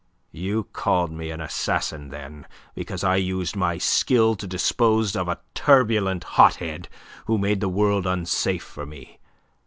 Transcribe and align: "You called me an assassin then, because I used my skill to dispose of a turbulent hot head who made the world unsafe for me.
"You 0.31 0.63
called 0.63 1.11
me 1.11 1.29
an 1.29 1.41
assassin 1.41 2.09
then, 2.09 2.47
because 2.73 3.03
I 3.03 3.17
used 3.17 3.55
my 3.55 3.77
skill 3.77 4.33
to 4.37 4.47
dispose 4.47 5.15
of 5.15 5.27
a 5.27 5.37
turbulent 5.53 6.23
hot 6.23 6.55
head 6.55 6.87
who 7.27 7.37
made 7.37 7.59
the 7.61 7.69
world 7.69 8.07
unsafe 8.07 8.63
for 8.63 8.87
me. 8.87 9.19